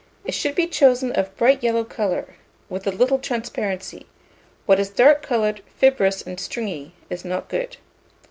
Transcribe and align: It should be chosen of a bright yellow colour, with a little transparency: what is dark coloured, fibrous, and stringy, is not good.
It 0.25 0.33
should 0.33 0.55
be 0.55 0.65
chosen 0.65 1.11
of 1.11 1.27
a 1.27 1.29
bright 1.29 1.61
yellow 1.61 1.83
colour, 1.83 2.33
with 2.69 2.87
a 2.87 2.91
little 2.91 3.19
transparency: 3.19 4.07
what 4.65 4.79
is 4.79 4.89
dark 4.89 5.21
coloured, 5.21 5.61
fibrous, 5.75 6.23
and 6.23 6.39
stringy, 6.39 6.93
is 7.11 7.23
not 7.23 7.49
good. 7.49 7.77